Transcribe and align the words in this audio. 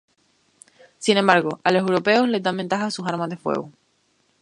Sin 0.97 1.17
embargo, 1.17 1.59
a 1.63 1.71
los 1.71 1.83
europeos 1.83 2.27
les 2.27 2.41
dan 2.41 2.57
ventaja 2.57 2.89
sus 2.89 3.05
armas 3.05 3.29
de 3.29 3.37
fuego. 3.37 3.69